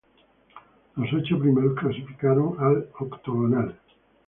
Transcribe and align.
Los 0.95 1.13
ocho 1.13 1.37
primeros 1.37 1.75
clasificaron 1.77 2.55
al 2.59 2.87
Octogonal. 2.99 3.77